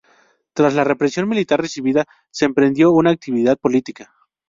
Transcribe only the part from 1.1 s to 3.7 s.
militar recibida, se emprendió una actividad